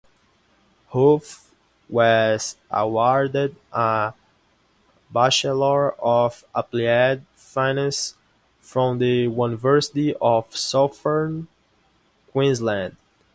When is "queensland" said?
12.31-12.97